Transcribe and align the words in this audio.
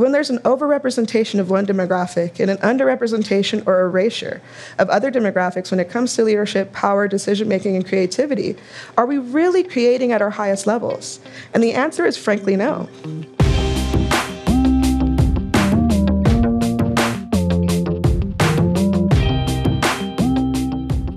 When 0.00 0.12
there's 0.12 0.30
an 0.30 0.38
overrepresentation 0.38 1.40
of 1.40 1.50
one 1.50 1.66
demographic 1.66 2.40
and 2.40 2.50
an 2.50 2.56
underrepresentation 2.56 3.66
or 3.66 3.82
erasure 3.82 4.40
of 4.78 4.88
other 4.88 5.12
demographics 5.12 5.70
when 5.70 5.78
it 5.78 5.90
comes 5.90 6.16
to 6.16 6.24
leadership, 6.24 6.72
power, 6.72 7.06
decision 7.06 7.48
making, 7.48 7.76
and 7.76 7.86
creativity, 7.86 8.56
are 8.96 9.04
we 9.04 9.18
really 9.18 9.62
creating 9.62 10.10
at 10.12 10.22
our 10.22 10.30
highest 10.30 10.66
levels? 10.66 11.20
And 11.52 11.62
the 11.62 11.74
answer 11.74 12.06
is 12.06 12.16
frankly 12.16 12.56
no. 12.56 12.88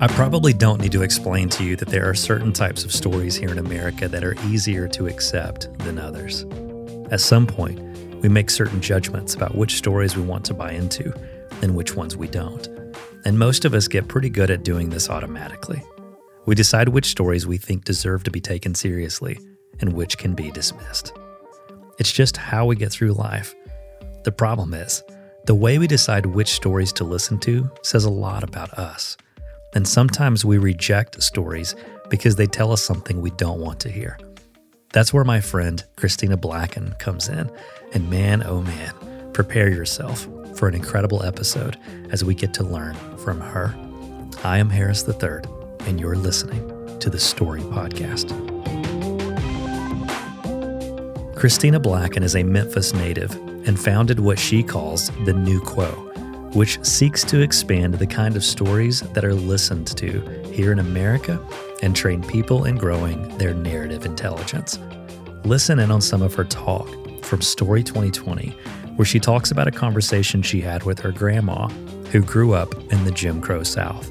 I 0.02 0.08
probably 0.10 0.52
don't 0.52 0.82
need 0.82 0.92
to 0.92 1.04
explain 1.04 1.48
to 1.52 1.64
you 1.64 1.78
that 1.78 1.88
there 1.88 2.10
are 2.10 2.14
certain 2.14 2.52
types 2.52 2.84
of 2.84 2.92
stories 2.92 3.38
here 3.38 3.50
in 3.50 3.60
America 3.60 4.10
that 4.10 4.26
are 4.26 4.36
easier 4.50 4.90
to 4.90 5.08
accept 5.08 5.70
than 5.78 5.98
others. 5.98 6.46
At 7.10 7.22
some 7.22 7.48
point, 7.48 7.93
we 8.24 8.30
make 8.30 8.50
certain 8.50 8.82
judgments 8.82 9.36
about 9.36 9.54
which 9.54 9.76
stories 9.76 10.16
we 10.16 10.24
want 10.24 10.46
to 10.46 10.54
buy 10.54 10.72
into 10.72 11.14
and 11.62 11.76
which 11.76 11.94
ones 11.94 12.16
we 12.18 12.28
don't. 12.28 12.68
And 13.26 13.38
most 13.38 13.66
of 13.66 13.74
us 13.74 13.88
get 13.88 14.08
pretty 14.08 14.30
good 14.30 14.50
at 14.50 14.64
doing 14.64 14.90
this 14.90 15.10
automatically. 15.10 15.84
We 16.46 16.56
decide 16.56 16.90
which 16.90 17.06
stories 17.06 17.46
we 17.46 17.58
think 17.58 17.84
deserve 17.84 18.24
to 18.24 18.32
be 18.32 18.42
taken 18.42 18.76
seriously 18.76 19.38
and 19.82 19.94
which 19.94 20.18
can 20.18 20.34
be 20.34 20.52
dismissed. 20.52 21.14
It's 22.00 22.12
just 22.12 22.38
how 22.38 22.66
we 22.66 22.76
get 22.78 22.92
through 22.92 23.14
life. 23.14 23.54
The 24.24 24.32
problem 24.32 24.74
is, 24.74 25.04
the 25.46 25.56
way 25.56 25.78
we 25.78 25.88
decide 25.88 26.26
which 26.26 26.54
stories 26.54 26.94
to 26.94 27.04
listen 27.04 27.38
to 27.40 27.70
says 27.82 28.06
a 28.06 28.10
lot 28.10 28.44
about 28.44 28.74
us. 28.74 29.18
And 29.76 29.86
sometimes 29.86 30.46
we 30.46 30.58
reject 30.58 31.22
stories 31.22 31.76
because 32.10 32.38
they 32.38 32.48
tell 32.48 32.72
us 32.72 32.82
something 32.82 33.20
we 33.20 33.32
don't 33.32 33.60
want 33.60 33.82
to 33.82 33.90
hear. 33.90 34.18
That's 34.94 35.12
where 35.12 35.24
my 35.24 35.42
friend 35.42 35.84
Christina 35.96 36.38
Blacken 36.38 36.94
comes 37.00 37.28
in. 37.28 37.52
And 37.94 38.12
man, 38.12 38.44
oh 38.46 38.62
man, 38.62 38.94
prepare 39.34 39.68
yourself 39.68 40.28
for 40.56 40.68
an 40.68 40.76
incredible 40.76 41.24
episode 41.24 41.78
as 42.12 42.24
we 42.24 42.36
get 42.36 42.54
to 42.54 42.64
learn 42.64 42.94
from 43.18 43.42
her. 43.42 43.76
I 44.44 44.60
am 44.60 44.70
Harris 44.70 45.04
III, 45.08 45.40
and 45.88 46.00
you're 46.00 46.16
listening 46.16 47.00
to 47.00 47.10
the 47.10 47.20
Story 47.20 47.62
Podcast. 47.62 48.30
Christina 51.36 51.80
Blacken 51.80 52.22
is 52.22 52.36
a 52.36 52.44
Memphis 52.44 52.94
native 52.94 53.32
and 53.68 53.80
founded 53.80 54.20
what 54.20 54.38
she 54.38 54.62
calls 54.62 55.10
the 55.26 55.34
New 55.34 55.60
Quo 55.60 56.12
which 56.54 56.84
seeks 56.86 57.24
to 57.24 57.42
expand 57.42 57.96
the 57.96 58.06
kind 58.06 58.36
of 58.36 58.44
stories 58.44 59.02
that 59.02 59.26
are 59.26 59.34
listened 59.34 59.88
to 59.98 60.22
here 60.52 60.72
in 60.72 60.78
America 60.78 61.40
and 61.84 61.96
train 61.96 62.24
people 62.24 62.64
in 62.64 62.78
growing 62.78 63.38
their 63.38 63.54
narrative 63.54 64.06
intelligence. 64.06 64.80
Listen 65.44 65.80
in 65.80 65.92
on 65.92 66.00
some 66.00 66.22
of 66.22 66.34
her 66.34 66.46
talk 66.46 66.88
from 67.24 67.42
Story 67.42 67.84
2020, 67.84 68.52
where 68.96 69.06
she 69.06 69.20
talks 69.20 69.52
about 69.52 69.68
a 69.68 69.72
conversation 69.72 70.42
she 70.42 70.62
had 70.62 70.84
with 70.84 70.98
her 71.00 71.12
grandma, 71.12 71.68
who 72.12 72.22
grew 72.22 72.54
up 72.54 72.74
in 72.94 73.04
the 73.04 73.12
Jim 73.12 73.42
Crow 73.42 73.64
South. 73.64 74.10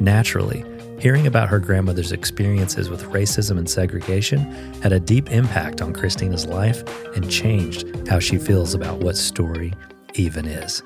Naturally, 0.00 0.64
hearing 1.00 1.26
about 1.26 1.48
her 1.48 1.58
grandmother's 1.58 2.12
experiences 2.12 2.88
with 2.88 3.02
racism 3.04 3.58
and 3.58 3.68
segregation 3.68 4.38
had 4.80 4.92
a 4.92 5.00
deep 5.00 5.32
impact 5.32 5.82
on 5.82 5.92
Christina's 5.92 6.46
life 6.46 6.84
and 7.16 7.28
changed 7.28 8.06
how 8.06 8.20
she 8.20 8.38
feels 8.38 8.74
about 8.74 9.00
what 9.00 9.16
story 9.16 9.72
even 10.14 10.46
is. 10.46 10.82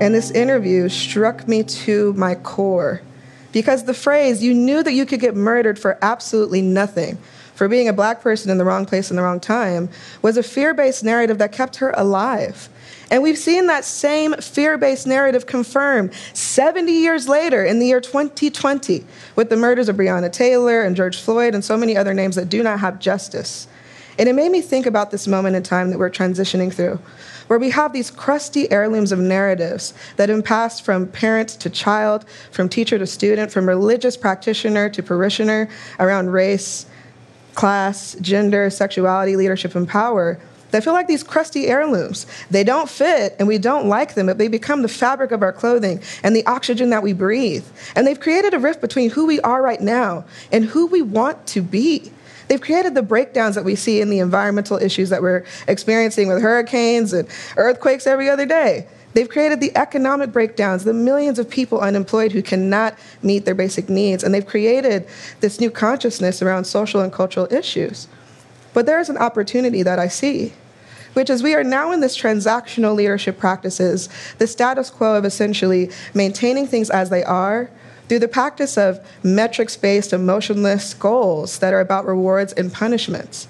And 0.00 0.14
this 0.14 0.30
interview 0.30 0.88
struck 0.88 1.46
me 1.46 1.62
to 1.62 2.14
my 2.14 2.34
core 2.34 3.02
because 3.52 3.84
the 3.84 3.94
phrase, 3.94 4.42
you 4.42 4.54
knew 4.54 4.82
that 4.82 4.92
you 4.92 5.04
could 5.04 5.20
get 5.20 5.36
murdered 5.36 5.78
for 5.78 5.98
absolutely 6.00 6.62
nothing, 6.62 7.18
for 7.54 7.68
being 7.68 7.88
a 7.88 7.92
black 7.92 8.22
person 8.22 8.50
in 8.50 8.56
the 8.58 8.64
wrong 8.64 8.86
place 8.86 9.10
in 9.10 9.16
the 9.16 9.22
wrong 9.22 9.40
time, 9.40 9.90
was 10.22 10.36
a 10.36 10.42
fear 10.42 10.72
based 10.72 11.04
narrative 11.04 11.38
that 11.38 11.52
kept 11.52 11.76
her 11.76 11.90
alive. 11.90 12.70
And 13.10 13.22
we've 13.22 13.36
seen 13.36 13.66
that 13.66 13.84
same 13.84 14.34
fear 14.34 14.78
based 14.78 15.06
narrative 15.06 15.46
confirmed 15.46 16.14
70 16.32 16.92
years 16.92 17.28
later 17.28 17.64
in 17.64 17.80
the 17.80 17.86
year 17.86 18.00
2020 18.00 19.04
with 19.36 19.50
the 19.50 19.56
murders 19.56 19.88
of 19.88 19.96
Breonna 19.96 20.32
Taylor 20.32 20.82
and 20.82 20.96
George 20.96 21.20
Floyd 21.20 21.54
and 21.54 21.64
so 21.64 21.76
many 21.76 21.96
other 21.96 22.14
names 22.14 22.36
that 22.36 22.48
do 22.48 22.62
not 22.62 22.80
have 22.80 23.00
justice. 23.00 23.66
And 24.18 24.28
it 24.28 24.34
made 24.34 24.52
me 24.52 24.60
think 24.60 24.86
about 24.86 25.10
this 25.10 25.26
moment 25.26 25.56
in 25.56 25.62
time 25.62 25.90
that 25.90 25.98
we're 25.98 26.10
transitioning 26.10 26.72
through, 26.72 27.00
where 27.50 27.58
we 27.58 27.70
have 27.70 27.92
these 27.92 28.12
crusty 28.12 28.70
heirlooms 28.70 29.10
of 29.10 29.18
narratives 29.18 29.92
that 30.14 30.28
have 30.28 30.44
passed 30.44 30.84
from 30.84 31.04
parent 31.08 31.48
to 31.48 31.68
child, 31.68 32.24
from 32.52 32.68
teacher 32.68 32.96
to 32.96 33.04
student, 33.04 33.50
from 33.50 33.66
religious 33.66 34.16
practitioner 34.16 34.88
to 34.88 35.02
parishioner 35.02 35.68
around 35.98 36.30
race, 36.30 36.86
class, 37.56 38.14
gender, 38.20 38.70
sexuality, 38.70 39.34
leadership, 39.34 39.74
and 39.74 39.88
power. 39.88 40.38
They 40.70 40.80
feel 40.80 40.92
like 40.92 41.08
these 41.08 41.24
crusty 41.24 41.66
heirlooms. 41.66 42.24
They 42.52 42.62
don't 42.62 42.88
fit 42.88 43.34
and 43.40 43.48
we 43.48 43.58
don't 43.58 43.88
like 43.88 44.14
them, 44.14 44.26
but 44.26 44.38
they 44.38 44.46
become 44.46 44.82
the 44.82 44.88
fabric 44.88 45.32
of 45.32 45.42
our 45.42 45.52
clothing 45.52 46.00
and 46.22 46.36
the 46.36 46.46
oxygen 46.46 46.90
that 46.90 47.02
we 47.02 47.12
breathe. 47.12 47.66
And 47.96 48.06
they've 48.06 48.20
created 48.20 48.54
a 48.54 48.60
rift 48.60 48.80
between 48.80 49.10
who 49.10 49.26
we 49.26 49.40
are 49.40 49.60
right 49.60 49.80
now 49.80 50.24
and 50.52 50.64
who 50.64 50.86
we 50.86 51.02
want 51.02 51.48
to 51.48 51.62
be. 51.62 52.12
They've 52.50 52.60
created 52.60 52.96
the 52.96 53.02
breakdowns 53.02 53.54
that 53.54 53.64
we 53.64 53.76
see 53.76 54.00
in 54.00 54.10
the 54.10 54.18
environmental 54.18 54.76
issues 54.76 55.08
that 55.10 55.22
we're 55.22 55.44
experiencing 55.68 56.26
with 56.26 56.42
hurricanes 56.42 57.12
and 57.12 57.28
earthquakes 57.56 58.08
every 58.08 58.28
other 58.28 58.44
day. 58.44 58.88
They've 59.14 59.28
created 59.28 59.60
the 59.60 59.70
economic 59.76 60.32
breakdowns, 60.32 60.82
the 60.82 60.92
millions 60.92 61.38
of 61.38 61.48
people 61.48 61.78
unemployed 61.78 62.32
who 62.32 62.42
cannot 62.42 62.98
meet 63.22 63.44
their 63.44 63.54
basic 63.54 63.88
needs, 63.88 64.24
and 64.24 64.34
they've 64.34 64.44
created 64.44 65.06
this 65.38 65.60
new 65.60 65.70
consciousness 65.70 66.42
around 66.42 66.64
social 66.64 67.00
and 67.00 67.12
cultural 67.12 67.46
issues. 67.52 68.08
But 68.74 68.84
there 68.84 68.98
is 68.98 69.08
an 69.08 69.18
opportunity 69.18 69.84
that 69.84 70.00
I 70.00 70.08
see, 70.08 70.52
which 71.12 71.30
is 71.30 71.44
we 71.44 71.54
are 71.54 71.62
now 71.62 71.92
in 71.92 72.00
this 72.00 72.18
transactional 72.18 72.96
leadership 72.96 73.38
practices, 73.38 74.08
the 74.38 74.48
status 74.48 74.90
quo 74.90 75.14
of 75.14 75.24
essentially 75.24 75.88
maintaining 76.14 76.66
things 76.66 76.90
as 76.90 77.10
they 77.10 77.22
are 77.22 77.70
through 78.10 78.18
the 78.18 78.26
practice 78.26 78.76
of 78.76 78.98
metrics 79.22 79.76
based, 79.76 80.12
emotionless 80.12 80.94
goals 80.94 81.60
that 81.60 81.72
are 81.72 81.78
about 81.78 82.04
rewards 82.04 82.52
and 82.54 82.72
punishments. 82.72 83.46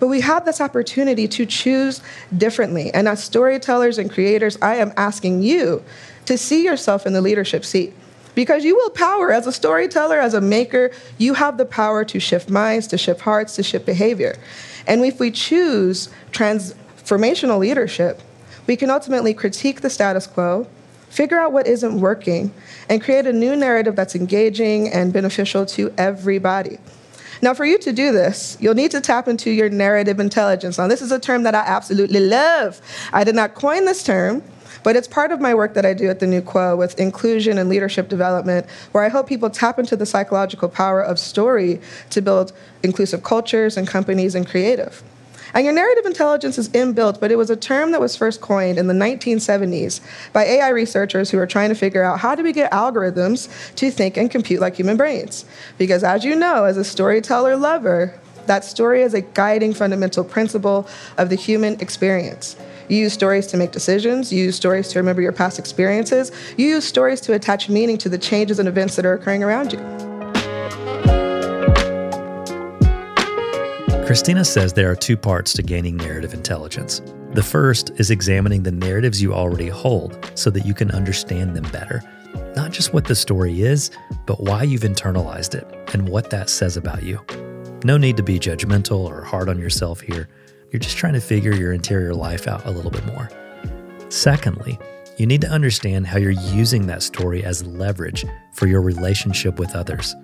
But 0.00 0.06
we 0.06 0.22
have 0.22 0.46
this 0.46 0.62
opportunity 0.62 1.28
to 1.28 1.44
choose 1.44 2.00
differently. 2.34 2.90
And 2.94 3.06
as 3.06 3.22
storytellers 3.22 3.98
and 3.98 4.10
creators, 4.10 4.56
I 4.62 4.76
am 4.76 4.94
asking 4.96 5.42
you 5.42 5.84
to 6.24 6.38
see 6.38 6.64
yourself 6.64 7.04
in 7.04 7.12
the 7.12 7.20
leadership 7.20 7.66
seat. 7.66 7.92
Because 8.34 8.64
you 8.64 8.76
will 8.76 8.88
power 8.88 9.30
as 9.30 9.46
a 9.46 9.52
storyteller, 9.52 10.18
as 10.18 10.32
a 10.32 10.40
maker, 10.40 10.90
you 11.18 11.34
have 11.34 11.58
the 11.58 11.66
power 11.66 12.02
to 12.06 12.18
shift 12.18 12.48
minds, 12.48 12.86
to 12.86 12.96
shift 12.96 13.20
hearts, 13.20 13.56
to 13.56 13.62
shift 13.62 13.84
behavior. 13.84 14.38
And 14.86 15.04
if 15.04 15.20
we 15.20 15.30
choose 15.30 16.08
transformational 16.32 17.58
leadership, 17.58 18.22
we 18.66 18.74
can 18.74 18.88
ultimately 18.88 19.34
critique 19.34 19.82
the 19.82 19.90
status 19.90 20.26
quo, 20.26 20.66
figure 21.08 21.38
out 21.38 21.52
what 21.52 21.66
isn't 21.66 22.00
working, 22.00 22.52
and 22.88 23.02
create 23.02 23.26
a 23.26 23.32
new 23.32 23.56
narrative 23.56 23.96
that's 23.96 24.14
engaging 24.14 24.88
and 24.88 25.12
beneficial 25.12 25.66
to 25.66 25.92
everybody. 25.98 26.78
Now, 27.40 27.54
for 27.54 27.64
you 27.64 27.78
to 27.78 27.92
do 27.92 28.10
this, 28.10 28.56
you'll 28.60 28.74
need 28.74 28.90
to 28.90 29.00
tap 29.00 29.28
into 29.28 29.50
your 29.50 29.68
narrative 29.68 30.18
intelligence. 30.18 30.78
Now, 30.78 30.88
this 30.88 31.02
is 31.02 31.12
a 31.12 31.20
term 31.20 31.44
that 31.44 31.54
I 31.54 31.60
absolutely 31.60 32.20
love. 32.20 32.80
I 33.12 33.22
did 33.22 33.36
not 33.36 33.54
coin 33.54 33.84
this 33.84 34.02
term, 34.02 34.42
but 34.82 34.96
it's 34.96 35.06
part 35.06 35.30
of 35.30 35.40
my 35.40 35.54
work 35.54 35.74
that 35.74 35.86
I 35.86 35.94
do 35.94 36.08
at 36.08 36.18
the 36.18 36.26
New 36.26 36.42
Quo 36.42 36.74
with 36.74 36.98
inclusion 36.98 37.58
and 37.58 37.68
leadership 37.68 38.08
development, 38.08 38.66
where 38.92 39.04
I 39.04 39.08
help 39.08 39.28
people 39.28 39.50
tap 39.50 39.78
into 39.78 39.96
the 39.96 40.06
psychological 40.06 40.68
power 40.68 41.00
of 41.00 41.18
story 41.18 41.80
to 42.10 42.20
build 42.20 42.52
inclusive 42.82 43.22
cultures 43.22 43.76
and 43.76 43.86
companies 43.86 44.34
and 44.34 44.46
creative. 44.46 45.02
And 45.54 45.64
your 45.64 45.74
narrative 45.74 46.06
intelligence 46.06 46.58
is 46.58 46.68
inbuilt, 46.70 47.20
but 47.20 47.30
it 47.30 47.36
was 47.36 47.50
a 47.50 47.56
term 47.56 47.92
that 47.92 48.00
was 48.00 48.16
first 48.16 48.40
coined 48.40 48.78
in 48.78 48.86
the 48.86 48.94
1970s 48.94 50.00
by 50.32 50.44
AI 50.44 50.68
researchers 50.68 51.30
who 51.30 51.38
were 51.38 51.46
trying 51.46 51.68
to 51.70 51.74
figure 51.74 52.04
out 52.04 52.20
how 52.20 52.34
do 52.34 52.42
we 52.42 52.52
get 52.52 52.70
algorithms 52.72 53.48
to 53.76 53.90
think 53.90 54.16
and 54.16 54.30
compute 54.30 54.60
like 54.60 54.76
human 54.76 54.96
brains. 54.96 55.44
Because 55.78 56.04
as 56.04 56.24
you 56.24 56.36
know, 56.36 56.64
as 56.64 56.76
a 56.76 56.84
storyteller 56.84 57.56
lover, 57.56 58.18
that 58.46 58.64
story 58.64 59.02
is 59.02 59.14
a 59.14 59.20
guiding 59.20 59.74
fundamental 59.74 60.24
principle 60.24 60.88
of 61.18 61.28
the 61.28 61.36
human 61.36 61.80
experience. 61.80 62.56
You 62.88 62.96
use 62.96 63.12
stories 63.12 63.46
to 63.48 63.56
make 63.56 63.70
decisions. 63.70 64.32
You 64.32 64.44
use 64.44 64.56
stories 64.56 64.88
to 64.88 64.98
remember 64.98 65.20
your 65.20 65.32
past 65.32 65.58
experiences. 65.58 66.32
You 66.56 66.66
use 66.66 66.84
stories 66.86 67.20
to 67.22 67.34
attach 67.34 67.68
meaning 67.68 67.98
to 67.98 68.08
the 68.08 68.18
changes 68.18 68.58
and 68.58 68.66
events 68.66 68.96
that 68.96 69.04
are 69.04 69.12
occurring 69.12 69.44
around 69.44 69.74
you. 69.74 70.07
Christina 74.08 74.42
says 74.42 74.72
there 74.72 74.90
are 74.90 74.96
two 74.96 75.18
parts 75.18 75.52
to 75.52 75.62
gaining 75.62 75.94
narrative 75.94 76.32
intelligence. 76.32 77.02
The 77.34 77.42
first 77.42 77.90
is 78.00 78.10
examining 78.10 78.62
the 78.62 78.72
narratives 78.72 79.20
you 79.20 79.34
already 79.34 79.68
hold 79.68 80.30
so 80.34 80.48
that 80.48 80.64
you 80.64 80.72
can 80.72 80.90
understand 80.92 81.54
them 81.54 81.70
better. 81.70 82.02
Not 82.56 82.72
just 82.72 82.94
what 82.94 83.04
the 83.04 83.14
story 83.14 83.60
is, 83.60 83.90
but 84.24 84.40
why 84.40 84.62
you've 84.62 84.80
internalized 84.80 85.54
it 85.54 85.92
and 85.92 86.08
what 86.08 86.30
that 86.30 86.48
says 86.48 86.78
about 86.78 87.02
you. 87.02 87.20
No 87.84 87.98
need 87.98 88.16
to 88.16 88.22
be 88.22 88.38
judgmental 88.38 89.00
or 89.00 89.24
hard 89.24 89.50
on 89.50 89.58
yourself 89.58 90.00
here. 90.00 90.26
You're 90.72 90.80
just 90.80 90.96
trying 90.96 91.12
to 91.12 91.20
figure 91.20 91.52
your 91.52 91.74
interior 91.74 92.14
life 92.14 92.48
out 92.48 92.64
a 92.64 92.70
little 92.70 92.90
bit 92.90 93.04
more. 93.04 93.28
Secondly, 94.08 94.78
you 95.18 95.26
need 95.26 95.42
to 95.42 95.50
understand 95.50 96.06
how 96.06 96.16
you're 96.16 96.30
using 96.30 96.86
that 96.86 97.02
story 97.02 97.44
as 97.44 97.62
leverage 97.66 98.24
for 98.54 98.68
your 98.68 98.80
relationship 98.80 99.58
with 99.58 99.76
others. 99.76 100.16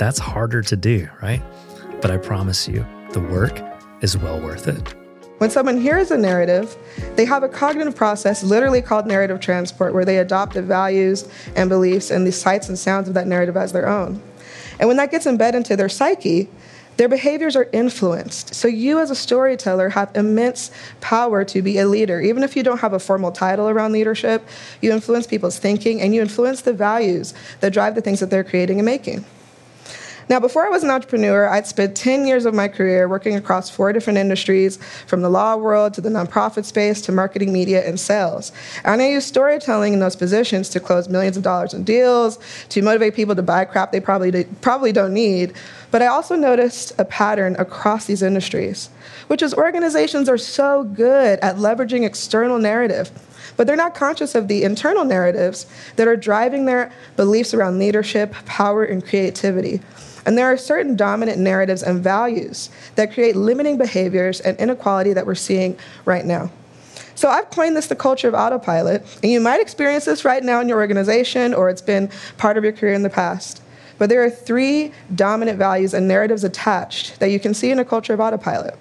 That's 0.00 0.18
harder 0.18 0.62
to 0.62 0.74
do, 0.74 1.08
right? 1.22 1.44
But 2.00 2.10
I 2.10 2.16
promise 2.16 2.66
you, 2.66 2.84
the 3.12 3.20
work 3.20 3.60
is 4.02 4.16
well 4.16 4.40
worth 4.40 4.68
it. 4.68 4.94
When 5.38 5.50
someone 5.50 5.80
hears 5.80 6.10
a 6.10 6.18
narrative, 6.18 6.76
they 7.16 7.24
have 7.24 7.42
a 7.42 7.48
cognitive 7.48 7.96
process 7.96 8.44
literally 8.44 8.82
called 8.82 9.06
narrative 9.06 9.40
transport, 9.40 9.94
where 9.94 10.04
they 10.04 10.18
adopt 10.18 10.54
the 10.54 10.62
values 10.62 11.26
and 11.56 11.68
beliefs 11.68 12.10
and 12.10 12.26
the 12.26 12.32
sights 12.32 12.68
and 12.68 12.78
sounds 12.78 13.08
of 13.08 13.14
that 13.14 13.26
narrative 13.26 13.56
as 13.56 13.72
their 13.72 13.88
own. 13.88 14.22
And 14.78 14.86
when 14.86 14.96
that 14.98 15.10
gets 15.10 15.26
embedded 15.26 15.56
into 15.56 15.76
their 15.76 15.88
psyche, 15.88 16.48
their 16.98 17.08
behaviors 17.08 17.56
are 17.56 17.68
influenced. 17.72 18.54
So, 18.54 18.68
you 18.68 19.00
as 19.00 19.10
a 19.10 19.14
storyteller 19.14 19.88
have 19.88 20.14
immense 20.14 20.70
power 21.00 21.44
to 21.46 21.62
be 21.62 21.78
a 21.78 21.86
leader. 21.86 22.20
Even 22.20 22.42
if 22.42 22.54
you 22.54 22.62
don't 22.62 22.80
have 22.80 22.92
a 22.92 22.98
formal 22.98 23.32
title 23.32 23.70
around 23.70 23.92
leadership, 23.92 24.46
you 24.82 24.92
influence 24.92 25.26
people's 25.26 25.58
thinking 25.58 26.00
and 26.02 26.14
you 26.14 26.20
influence 26.20 26.60
the 26.60 26.74
values 26.74 27.32
that 27.60 27.72
drive 27.72 27.94
the 27.94 28.02
things 28.02 28.20
that 28.20 28.28
they're 28.28 28.44
creating 28.44 28.78
and 28.78 28.86
making. 28.86 29.24
Now, 30.30 30.38
before 30.38 30.64
I 30.64 30.68
was 30.68 30.84
an 30.84 30.90
entrepreneur, 30.90 31.48
I'd 31.48 31.66
spent 31.66 31.96
10 31.96 32.24
years 32.24 32.44
of 32.44 32.54
my 32.54 32.68
career 32.68 33.08
working 33.08 33.34
across 33.34 33.68
four 33.68 33.92
different 33.92 34.16
industries, 34.16 34.78
from 35.08 35.22
the 35.22 35.28
law 35.28 35.56
world 35.56 35.92
to 35.94 36.00
the 36.00 36.08
nonprofit 36.08 36.64
space 36.64 37.00
to 37.02 37.10
marketing, 37.10 37.52
media, 37.52 37.84
and 37.84 37.98
sales. 37.98 38.52
And 38.84 39.02
I 39.02 39.08
used 39.08 39.26
storytelling 39.26 39.92
in 39.92 39.98
those 39.98 40.14
positions 40.14 40.68
to 40.68 40.78
close 40.78 41.08
millions 41.08 41.36
of 41.36 41.42
dollars 41.42 41.74
in 41.74 41.82
deals, 41.82 42.38
to 42.68 42.80
motivate 42.80 43.16
people 43.16 43.34
to 43.34 43.42
buy 43.42 43.64
crap 43.64 43.90
they 43.90 43.98
probably, 43.98 44.44
probably 44.60 44.92
don't 44.92 45.12
need. 45.12 45.52
But 45.90 46.02
I 46.02 46.06
also 46.06 46.36
noticed 46.36 46.92
a 46.98 47.04
pattern 47.04 47.56
across 47.58 48.06
these 48.06 48.22
industries, 48.22 48.90
which 49.26 49.42
is 49.42 49.54
organizations 49.54 50.28
are 50.28 50.38
so 50.38 50.84
good 50.84 51.38
at 51.40 51.56
leveraging 51.56 52.04
external 52.04 52.58
narrative 52.58 53.10
but 53.60 53.66
they're 53.66 53.76
not 53.76 53.94
conscious 53.94 54.34
of 54.34 54.48
the 54.48 54.64
internal 54.64 55.04
narratives 55.04 55.66
that 55.96 56.08
are 56.08 56.16
driving 56.16 56.64
their 56.64 56.90
beliefs 57.16 57.52
around 57.52 57.78
leadership, 57.78 58.32
power, 58.46 58.84
and 58.84 59.04
creativity. 59.04 59.82
And 60.24 60.38
there 60.38 60.46
are 60.46 60.56
certain 60.56 60.96
dominant 60.96 61.38
narratives 61.38 61.82
and 61.82 62.02
values 62.02 62.70
that 62.94 63.12
create 63.12 63.36
limiting 63.36 63.76
behaviors 63.76 64.40
and 64.40 64.56
inequality 64.58 65.12
that 65.12 65.26
we're 65.26 65.34
seeing 65.34 65.78
right 66.06 66.24
now. 66.24 66.50
So 67.14 67.28
I've 67.28 67.50
coined 67.50 67.76
this 67.76 67.86
the 67.86 67.96
culture 67.96 68.28
of 68.28 68.34
autopilot, 68.34 69.04
and 69.22 69.30
you 69.30 69.40
might 69.40 69.60
experience 69.60 70.06
this 70.06 70.24
right 70.24 70.42
now 70.42 70.60
in 70.60 70.68
your 70.70 70.78
organization 70.78 71.52
or 71.52 71.68
it's 71.68 71.82
been 71.82 72.10
part 72.38 72.56
of 72.56 72.64
your 72.64 72.72
career 72.72 72.94
in 72.94 73.02
the 73.02 73.10
past. 73.10 73.60
But 74.00 74.08
there 74.08 74.24
are 74.24 74.30
three 74.30 74.92
dominant 75.14 75.58
values 75.58 75.92
and 75.92 76.08
narratives 76.08 76.42
attached 76.42 77.20
that 77.20 77.30
you 77.30 77.38
can 77.38 77.52
see 77.52 77.70
in 77.70 77.78
a 77.78 77.84
culture 77.84 78.14
of 78.14 78.20
autopilot. 78.20 78.78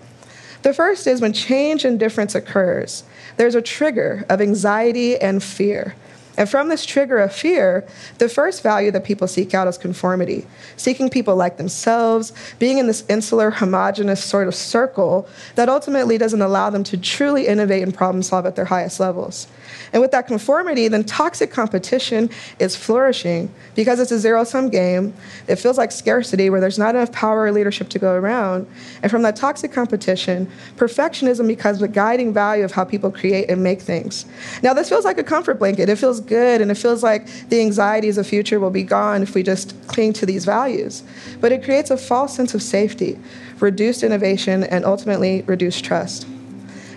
The 0.61 0.73
first 0.73 1.07
is 1.07 1.19
when 1.19 1.33
change 1.33 1.83
and 1.83 1.99
difference 1.99 2.35
occurs, 2.35 3.03
there's 3.35 3.53
a 3.53 3.61
trigger 3.61 4.25
of 4.29 4.39
anxiety 4.39 5.17
and 5.17 5.43
fear. 5.43 5.93
And 6.39 6.49
from 6.49 6.69
this 6.69 6.85
trigger 6.85 7.17
of 7.17 7.33
fear, 7.33 7.85
the 8.17 8.29
first 8.29 8.63
value 8.63 8.91
that 8.91 9.03
people 9.03 9.27
seek 9.27 9.53
out 9.53 9.67
is 9.67 9.77
conformity, 9.77 10.47
seeking 10.77 11.09
people 11.09 11.35
like 11.35 11.57
themselves, 11.57 12.31
being 12.59 12.77
in 12.77 12.87
this 12.87 13.03
insular, 13.09 13.51
homogenous 13.51 14.23
sort 14.23 14.47
of 14.47 14.55
circle 14.55 15.27
that 15.55 15.67
ultimately 15.67 16.17
doesn't 16.17 16.41
allow 16.41 16.69
them 16.69 16.85
to 16.85 16.97
truly 16.97 17.45
innovate 17.45 17.83
and 17.83 17.93
problem 17.93 18.23
solve 18.23 18.45
at 18.45 18.55
their 18.55 18.63
highest 18.63 19.01
levels. 19.01 19.47
And 19.91 20.01
with 20.01 20.11
that 20.11 20.27
conformity, 20.27 20.87
then 20.87 21.03
toxic 21.03 21.51
competition 21.51 22.29
is 22.57 22.73
flourishing 22.73 23.53
because 23.75 23.99
it's 23.99 24.11
a 24.11 24.19
zero 24.19 24.45
sum 24.45 24.69
game. 24.69 25.13
It 25.47 25.57
feels 25.57 25.77
like 25.77 25.91
scarcity 25.91 26.49
where 26.49 26.61
there's 26.61 26.79
not 26.79 26.95
enough 26.95 27.11
power 27.11 27.43
or 27.43 27.51
leadership 27.51 27.89
to 27.89 27.99
go 27.99 28.13
around. 28.13 28.65
And 29.03 29.11
from 29.11 29.23
that 29.23 29.35
toxic 29.35 29.73
competition, 29.73 30.49
perfectionism 30.77 31.47
becomes 31.47 31.79
the 31.79 31.89
guiding 31.89 32.33
value 32.33 32.63
of 32.63 32.71
how 32.71 32.85
people 32.85 33.11
create 33.11 33.49
and 33.49 33.61
make 33.61 33.81
things. 33.81 34.25
Now, 34.63 34.73
this 34.73 34.87
feels 34.87 35.03
like 35.03 35.17
a 35.17 35.23
comfort 35.23 35.59
blanket. 35.59 35.89
It 35.89 35.97
feels 35.97 36.21
good 36.29 36.61
and 36.61 36.71
it 36.71 36.75
feels 36.75 37.03
like 37.03 37.27
the 37.49 37.59
anxieties 37.59 38.17
of 38.17 38.25
future 38.25 38.59
will 38.59 38.69
be 38.69 38.83
gone 38.83 39.21
if 39.21 39.35
we 39.35 39.43
just 39.43 39.75
cling 39.87 40.13
to 40.13 40.25
these 40.25 40.45
values. 40.45 41.03
But 41.41 41.51
it 41.51 41.63
creates 41.63 41.91
a 41.91 41.97
false 41.97 42.35
sense 42.35 42.53
of 42.53 42.61
safety, 42.61 43.19
reduced 43.59 44.03
innovation, 44.03 44.63
and 44.63 44.85
ultimately 44.85 45.41
reduced 45.41 45.83
trust. 45.83 46.25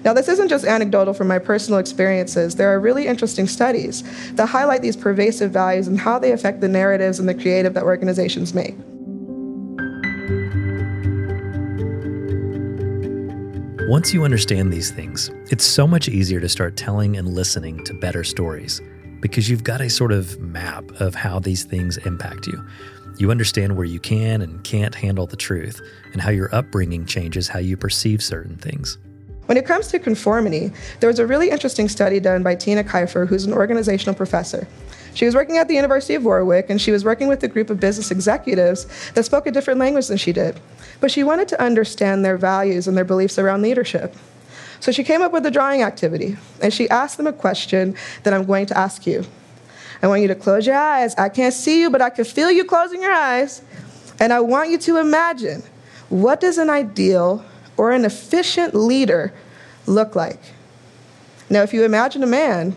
Now, 0.05 0.13
this 0.13 0.29
isn't 0.29 0.49
just 0.49 0.65
anecdotal 0.65 1.15
from 1.15 1.29
my 1.29 1.39
personal 1.39 1.79
experiences. 1.79 2.57
There 2.57 2.69
are 2.69 2.81
really 2.81 3.07
interesting 3.07 3.47
studies 3.47 4.03
that 4.33 4.47
highlight 4.47 4.83
these 4.83 4.97
pervasive 4.97 5.53
values 5.53 5.87
and 5.89 5.99
how 5.99 6.19
they 6.19 6.33
affect 6.33 6.61
the 6.61 6.69
narratives 6.69 7.19
and 7.21 7.29
the 7.29 7.35
creative 7.35 7.75
that 7.75 7.85
organizations 7.85 8.53
make. 8.53 8.75
Once 13.89 14.15
you 14.15 14.25
understand 14.25 14.73
these 14.73 14.91
things, 14.91 15.31
it's 15.51 15.65
so 15.65 15.87
much 15.87 16.09
easier 16.09 16.41
to 16.41 16.49
start 16.49 16.77
telling 16.77 17.17
and 17.17 17.29
listening 17.29 17.85
to 17.85 17.93
better 17.95 18.25
stories 18.25 18.81
because 19.23 19.49
you've 19.49 19.65
got 19.65 19.81
a 19.81 19.89
sort 19.89 20.13
of 20.13 20.39
map 20.41 20.85
of 21.01 21.15
how 21.15 21.39
these 21.39 21.65
things 21.65 21.97
impact 21.99 22.47
you. 22.47 22.63
You 23.17 23.31
understand 23.31 23.77
where 23.77 23.87
you 23.87 24.01
can 24.01 24.43
and 24.43 24.63
can't 24.65 24.95
handle 24.95 25.27
the 25.27 25.37
truth, 25.37 25.81
and 26.13 26.21
how 26.21 26.31
your 26.31 26.55
upbringing 26.55 27.07
changes 27.07 27.49
how 27.49 27.61
you 27.61 27.79
perceive 27.79 28.23
certain 28.23 28.57
things. 28.57 28.99
When 29.47 29.57
it 29.57 29.67
comes 29.67 29.89
to 29.89 29.99
conformity, 29.99 30.73
there 31.01 31.09
was 31.09 31.19
a 31.19 31.27
really 31.27 31.51
interesting 31.51 31.89
study 31.89 32.21
done 32.21 32.43
by 32.43 32.55
Tina 32.55 32.85
Kiefer, 32.85 33.27
who's 33.27 33.45
an 33.45 33.53
organizational 33.53 34.15
professor. 34.15 34.67
She 35.15 35.25
was 35.25 35.35
working 35.35 35.59
at 35.59 35.69
the 35.69 35.75
University 35.75 36.15
of 36.15 36.25
Warwick, 36.25 36.71
and 36.71 36.81
she 36.81 36.91
was 36.91 37.05
working 37.05 37.29
with 37.29 37.43
a 37.43 37.49
group 37.49 37.71
of 37.71 37.79
business 37.79 38.11
executives 38.11 38.87
that 39.13 39.25
spoke 39.25 39.47
a 39.47 39.51
different 39.51 39.79
language 39.79 40.07
than 40.09 40.17
she 40.17 40.33
did. 40.33 40.59
But 41.01 41.11
she 41.11 41.23
wanted 41.23 41.49
to 41.49 41.63
understand 41.63 42.25
their 42.25 42.39
values 42.39 42.89
and 42.89 42.97
their 42.97 43.05
beliefs 43.05 43.39
around 43.39 43.63
leadership. 43.63 44.15
So 44.83 44.91
she 44.91 45.05
came 45.05 45.23
up 45.23 45.31
with 45.31 45.47
a 45.47 45.51
drawing 45.53 45.83
activity, 45.83 46.37
and 46.61 46.75
she 46.75 46.91
asked 46.91 47.17
them 47.17 47.29
a 47.29 47.33
question 47.33 47.95
that 48.25 48.35
I'm 48.35 48.45
going 48.45 48.67
to 48.67 48.77
ask 48.77 49.07
you. 49.07 49.25
I 50.03 50.09
want 50.09 50.23
you 50.23 50.27
to 50.27 50.35
close 50.35 50.67
your 50.67 50.75
eyes. 50.75 51.15
I 51.15 51.29
can't 51.29 51.55
see 51.55 51.81
you, 51.81 51.89
but 51.89 52.03
I 52.03 52.11
can 52.11 52.25
feel 52.25 52.51
you 52.51 52.65
closing 52.65 53.01
your 53.01 53.13
eyes. 53.13 53.63
And 54.19 54.33
I 54.33 54.41
want 54.41 54.71
you 54.71 54.79
to 54.79 54.97
imagine 54.97 55.63
what 56.09 56.41
does 56.41 56.59
an 56.59 56.69
ideal 56.69 57.45
or 57.77 57.93
an 57.93 58.05
efficient 58.05 58.75
leader 58.75 59.33
look 59.87 60.17
like? 60.17 60.41
Now, 61.49 61.63
if 61.63 61.73
you 61.73 61.85
imagine 61.85 62.25
a 62.25 62.27
man, 62.27 62.77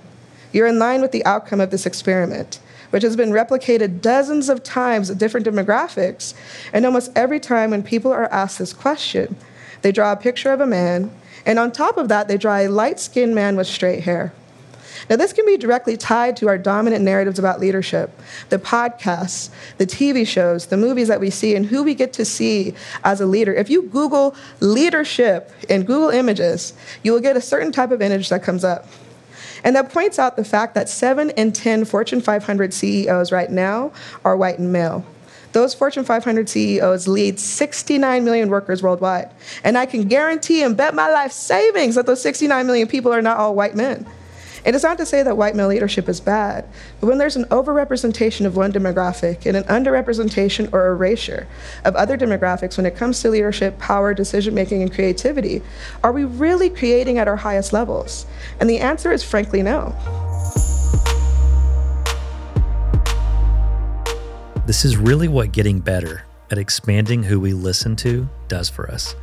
you're 0.54 0.68
in 0.68 0.78
line 0.78 1.02
with 1.02 1.12
the 1.12 1.26
outcome 1.26 1.60
of 1.60 1.72
this 1.72 1.88
experiment, 1.88 2.60
which 2.92 3.02
has 3.02 3.16
been 3.16 3.32
replicated 3.32 4.02
dozens 4.02 4.48
of 4.48 4.62
times 4.62 5.10
at 5.10 5.18
different 5.18 5.48
demographics. 5.48 6.36
And 6.72 6.86
almost 6.86 7.12
every 7.16 7.40
time 7.40 7.72
when 7.72 7.82
people 7.82 8.14
are 8.14 8.32
asked 8.32 8.60
this 8.60 8.74
question, 8.74 9.38
they 9.82 9.92
draw 9.92 10.12
a 10.12 10.16
picture 10.16 10.52
of 10.52 10.62
a 10.62 10.68
man, 10.68 11.10
and 11.46 11.60
on 11.60 11.72
top 11.72 11.98
of 11.98 12.08
that, 12.10 12.28
they 12.28 12.38
draw 12.38 12.58
a 12.58 12.68
light 12.68 13.00
skinned 13.00 13.36
man 13.36 13.56
with 13.56 13.68
straight 13.68 14.04
hair. 14.04 14.34
Now, 15.10 15.18
this 15.18 15.34
can 15.34 15.46
be 15.46 15.58
directly 15.58 15.98
tied 15.98 16.36
to 16.38 16.48
our 16.48 16.58
dominant 16.58 17.04
narratives 17.04 17.38
about 17.38 17.60
leadership 17.60 18.12
the 18.50 18.58
podcasts, 18.58 19.50
the 19.78 19.86
TV 19.86 20.26
shows, 20.26 20.68
the 20.68 20.78
movies 20.78 21.08
that 21.10 21.20
we 21.20 21.30
see, 21.30 21.56
and 21.56 21.66
who 21.66 21.84
we 21.84 21.94
get 21.94 22.14
to 22.14 22.26
see 22.26 22.74
as 23.04 23.22
a 23.22 23.26
leader. 23.26 23.54
If 23.54 23.70
you 23.70 23.84
Google 23.84 24.36
leadership 24.62 25.52
in 25.70 25.84
Google 25.84 26.10
Images, 26.10 26.74
you 27.04 27.12
will 27.12 27.20
get 27.20 27.38
a 27.38 27.42
certain 27.42 27.72
type 27.72 27.92
of 27.92 28.02
image 28.02 28.30
that 28.30 28.42
comes 28.42 28.64
up. 28.64 28.88
And 29.64 29.76
that 29.76 29.92
points 29.92 30.20
out 30.20 30.36
the 30.36 30.46
fact 30.46 30.76
that 30.76 30.90
seven 30.90 31.32
in 31.32 31.52
10 31.52 31.86
Fortune 31.86 32.22
500 32.22 32.74
CEOs 32.74 33.32
right 33.32 33.50
now 33.50 33.92
are 34.24 34.36
white 34.36 34.60
and 34.60 34.72
male. 34.72 35.06
Those 35.56 35.74
Fortune 35.74 36.04
500 36.04 36.50
CEOs 36.50 37.08
lead 37.08 37.40
69 37.40 38.26
million 38.26 38.50
workers 38.50 38.84
worldwide. 38.84 39.32
And 39.64 39.78
I 39.78 39.86
can 39.86 40.06
guarantee 40.10 40.62
and 40.64 40.76
bet 40.76 40.94
my 40.94 41.10
life 41.10 41.32
savings 41.32 41.96
that 41.96 42.06
those 42.06 42.22
69 42.22 42.68
million 42.68 42.90
people 42.90 43.14
are 43.14 43.22
not 43.22 43.38
all 43.38 43.56
white 43.56 43.74
men. 43.74 44.06
And 44.66 44.76
it's 44.76 44.84
not 44.84 44.98
to 44.98 45.06
say 45.06 45.24
that 45.24 45.38
white 45.38 45.56
male 45.56 45.70
leadership 45.70 46.10
is 46.10 46.20
bad, 46.20 46.68
but 47.00 47.08
when 47.08 47.20
there's 47.20 47.38
an 47.38 47.46
overrepresentation 47.46 48.46
of 48.46 48.58
one 48.58 48.74
demographic 48.74 49.46
and 49.46 49.56
an 49.56 49.64
underrepresentation 49.64 50.74
or 50.74 50.88
erasure 50.88 51.48
of 51.86 51.96
other 51.96 52.18
demographics 52.18 52.76
when 52.76 52.86
it 52.86 52.98
comes 52.98 53.22
to 53.22 53.30
leadership, 53.30 53.80
power, 53.80 54.14
decision 54.14 54.56
making, 54.56 54.82
and 54.82 54.94
creativity, 54.94 55.62
are 56.04 56.12
we 56.12 56.26
really 56.26 56.70
creating 56.70 57.18
at 57.18 57.30
our 57.30 57.38
highest 57.38 57.72
levels? 57.72 58.26
And 58.60 58.70
the 58.70 58.80
answer 58.80 59.14
is 59.14 59.24
frankly 59.24 59.64
no. 59.64 59.96
This 64.66 64.84
is 64.84 64.98
really 64.98 65.28
what 65.28 65.52
getting 65.52 65.80
better 65.80 66.24
at 66.50 66.58
expanding 66.58 67.22
who 67.22 67.40
we 67.40 67.54
listen 67.54 67.96
to 67.98 68.28
does 68.48 68.68
for 68.68 68.90
us. 68.90 69.16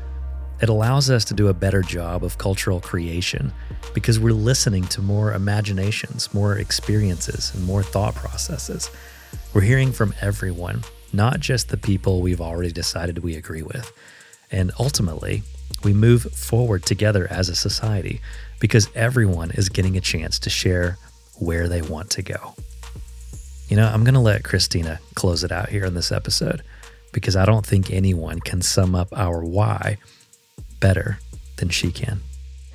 It 0.60 0.68
allows 0.68 1.10
us 1.10 1.24
to 1.24 1.34
do 1.34 1.48
a 1.48 1.52
better 1.52 1.82
job 1.82 2.22
of 2.22 2.38
cultural 2.38 2.80
creation 2.80 3.52
because 3.92 4.20
we're 4.20 4.34
listening 4.34 4.84
to 4.84 5.02
more 5.02 5.32
imaginations, 5.32 6.32
more 6.32 6.58
experiences, 6.58 7.52
and 7.56 7.64
more 7.64 7.82
thought 7.82 8.14
processes. 8.14 8.88
We're 9.52 9.62
hearing 9.62 9.90
from 9.90 10.14
everyone, 10.20 10.84
not 11.12 11.40
just 11.40 11.70
the 11.70 11.76
people 11.76 12.20
we've 12.20 12.40
already 12.40 12.70
decided 12.70 13.18
we 13.18 13.34
agree 13.34 13.62
with. 13.62 13.92
And 14.52 14.70
ultimately, 14.78 15.42
we 15.82 15.92
move 15.92 16.22
forward 16.22 16.84
together 16.84 17.26
as 17.28 17.48
a 17.48 17.56
society 17.56 18.20
because 18.60 18.88
everyone 18.94 19.50
is 19.50 19.70
getting 19.70 19.96
a 19.96 20.00
chance 20.00 20.38
to 20.38 20.50
share 20.50 20.98
where 21.40 21.68
they 21.68 21.82
want 21.82 22.10
to 22.10 22.22
go. 22.22 22.54
You 23.72 23.76
know, 23.76 23.88
I'm 23.88 24.04
going 24.04 24.12
to 24.12 24.20
let 24.20 24.44
Christina 24.44 25.00
close 25.14 25.42
it 25.44 25.50
out 25.50 25.70
here 25.70 25.86
in 25.86 25.94
this 25.94 26.12
episode 26.12 26.62
because 27.10 27.36
I 27.36 27.46
don't 27.46 27.64
think 27.64 27.90
anyone 27.90 28.38
can 28.38 28.60
sum 28.60 28.94
up 28.94 29.08
our 29.16 29.42
why 29.42 29.96
better 30.78 31.18
than 31.56 31.70
she 31.70 31.90
can. 31.90 32.20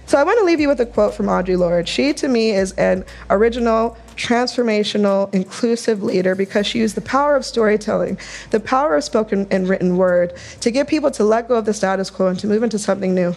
So 0.08 0.18
I 0.18 0.24
want 0.24 0.40
to 0.40 0.44
leave 0.44 0.60
you 0.60 0.68
with 0.68 0.80
a 0.80 0.88
quote 0.88 1.14
from 1.14 1.28
Audre 1.28 1.56
Lorde. 1.56 1.88
She, 1.88 2.14
to 2.14 2.28
me, 2.28 2.50
is 2.50 2.72
an 2.72 3.06
original, 3.30 3.96
transformational, 4.16 5.32
inclusive 5.36 6.02
leader 6.02 6.34
because 6.34 6.66
she 6.66 6.80
used 6.80 6.96
the 6.96 7.02
power 7.02 7.36
of 7.36 7.46
storytelling, 7.46 8.18
the 8.50 8.60
power 8.60 8.96
of 8.96 9.04
spoken 9.04 9.48
and 9.52 9.70
written 9.70 9.98
word, 9.98 10.34
to 10.62 10.72
get 10.72 10.88
people 10.88 11.12
to 11.12 11.24
let 11.24 11.48
go 11.48 11.58
of 11.58 11.66
the 11.66 11.76
status 11.76 12.10
quo 12.10 12.30
and 12.30 12.40
to 12.40 12.48
move 12.48 12.64
into 12.64 12.80
something 12.80 13.14
new. 13.14 13.36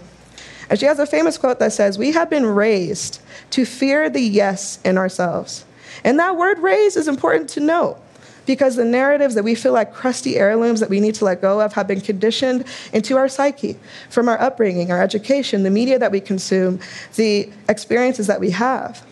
And 0.70 0.80
she 0.80 0.86
has 0.86 0.98
a 0.98 1.04
famous 1.04 1.36
quote 1.36 1.58
that 1.58 1.74
says, 1.74 1.98
We 1.98 2.12
have 2.12 2.30
been 2.30 2.46
raised 2.46 3.20
to 3.50 3.66
fear 3.66 4.08
the 4.08 4.22
yes 4.22 4.78
in 4.82 4.96
ourselves. 4.96 5.66
And 6.04 6.18
that 6.18 6.37
word 6.37 6.59
raised 6.59 6.97
is 6.97 7.09
important 7.09 7.49
to 7.50 7.61
note 7.61 7.99
because 8.47 8.76
the 8.76 8.85
narratives 8.85 9.35
that 9.35 9.44
we 9.44 9.54
feel 9.54 9.73
like 9.73 9.94
crusty 9.94 10.37
heirlooms 10.37 10.80
that 10.80 10.90
we 10.90 11.00
need 11.00 11.14
to 11.16 11.25
let 11.25 11.40
go 11.40 11.61
of 11.61 11.73
have 11.75 11.87
been 11.87 12.00
conditioned 12.00 12.64
into 12.92 13.16
our 13.16 13.28
psyche 13.28 13.78
from 14.09 14.28
our 14.28 14.40
upbringing, 14.40 14.90
our 14.90 15.00
education, 15.00 15.62
the 15.62 15.70
media 15.70 15.99
that 15.99 16.11
we 16.11 16.20
consume, 16.20 16.80
the 17.16 17.50
experiences 17.68 18.26
that 18.26 18.40
we 18.40 18.50
have. 18.50 19.06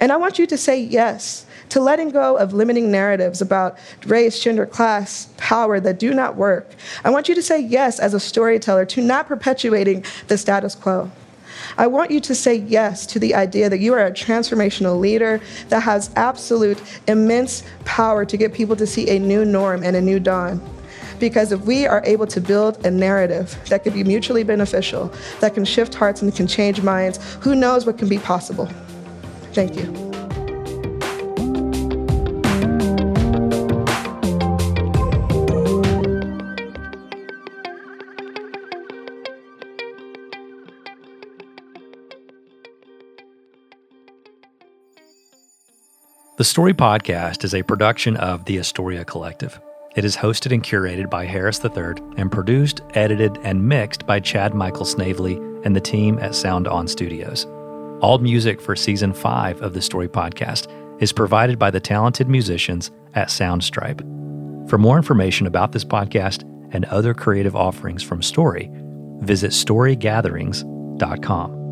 And 0.00 0.12
I 0.12 0.16
want 0.16 0.38
you 0.38 0.46
to 0.46 0.56
say 0.56 0.80
yes 0.80 1.46
to 1.70 1.80
letting 1.80 2.10
go 2.10 2.36
of 2.36 2.52
limiting 2.52 2.90
narratives 2.90 3.40
about 3.40 3.78
race, 4.06 4.38
gender, 4.38 4.66
class, 4.66 5.28
power 5.38 5.80
that 5.80 5.98
do 5.98 6.14
not 6.14 6.36
work. 6.36 6.70
I 7.04 7.10
want 7.10 7.28
you 7.28 7.34
to 7.34 7.42
say 7.42 7.60
yes 7.60 7.98
as 7.98 8.14
a 8.14 8.20
storyteller 8.20 8.84
to 8.86 9.00
not 9.00 9.26
perpetuating 9.26 10.04
the 10.28 10.38
status 10.38 10.74
quo. 10.74 11.10
I 11.76 11.86
want 11.86 12.10
you 12.10 12.20
to 12.20 12.34
say 12.34 12.56
yes 12.56 13.06
to 13.06 13.18
the 13.18 13.34
idea 13.34 13.68
that 13.68 13.78
you 13.78 13.94
are 13.94 14.06
a 14.06 14.12
transformational 14.12 14.98
leader 14.98 15.40
that 15.68 15.82
has 15.82 16.10
absolute 16.16 16.80
immense 17.08 17.62
power 17.84 18.24
to 18.24 18.36
get 18.36 18.52
people 18.52 18.76
to 18.76 18.86
see 18.86 19.08
a 19.10 19.18
new 19.18 19.44
norm 19.44 19.82
and 19.82 19.96
a 19.96 20.00
new 20.00 20.20
dawn. 20.20 20.60
Because 21.18 21.52
if 21.52 21.60
we 21.62 21.86
are 21.86 22.02
able 22.04 22.26
to 22.26 22.40
build 22.40 22.84
a 22.84 22.90
narrative 22.90 23.56
that 23.68 23.84
could 23.84 23.94
be 23.94 24.04
mutually 24.04 24.42
beneficial, 24.42 25.12
that 25.40 25.54
can 25.54 25.64
shift 25.64 25.94
hearts 25.94 26.22
and 26.22 26.34
can 26.34 26.46
change 26.46 26.82
minds, 26.82 27.18
who 27.40 27.54
knows 27.54 27.86
what 27.86 27.98
can 27.98 28.08
be 28.08 28.18
possible? 28.18 28.68
Thank 29.52 29.76
you. 29.76 30.13
The 46.36 46.42
Story 46.42 46.74
Podcast 46.74 47.44
is 47.44 47.54
a 47.54 47.62
production 47.62 48.16
of 48.16 48.44
the 48.44 48.58
Astoria 48.58 49.04
Collective. 49.04 49.60
It 49.94 50.04
is 50.04 50.16
hosted 50.16 50.52
and 50.52 50.64
curated 50.64 51.08
by 51.08 51.26
Harris 51.26 51.64
III 51.64 51.94
and 52.16 52.32
produced, 52.32 52.80
edited, 52.94 53.38
and 53.44 53.68
mixed 53.68 54.04
by 54.04 54.18
Chad 54.18 54.52
Michael 54.52 54.84
Snavely 54.84 55.36
and 55.64 55.76
the 55.76 55.80
team 55.80 56.18
at 56.18 56.34
Sound 56.34 56.66
On 56.66 56.88
Studios. 56.88 57.46
All 58.00 58.18
music 58.18 58.60
for 58.60 58.74
season 58.74 59.12
five 59.12 59.62
of 59.62 59.74
the 59.74 59.80
Story 59.80 60.08
Podcast 60.08 60.66
is 61.00 61.12
provided 61.12 61.56
by 61.56 61.70
the 61.70 61.78
talented 61.78 62.28
musicians 62.28 62.90
at 63.14 63.28
Soundstripe. 63.28 64.00
For 64.68 64.76
more 64.76 64.96
information 64.96 65.46
about 65.46 65.70
this 65.70 65.84
podcast 65.84 66.42
and 66.74 66.84
other 66.86 67.14
creative 67.14 67.54
offerings 67.54 68.02
from 68.02 68.22
Story, 68.22 68.68
visit 69.20 69.52
storygatherings.com. 69.52 71.63